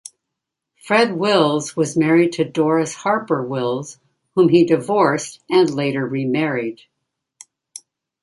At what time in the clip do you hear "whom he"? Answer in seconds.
4.33-4.65